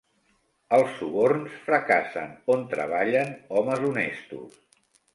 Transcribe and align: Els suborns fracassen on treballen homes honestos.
Els 0.77 0.95
suborns 1.01 1.59
fracassen 1.67 2.33
on 2.57 2.67
treballen 2.75 3.33
homes 3.59 3.89
honestos. 3.93 4.61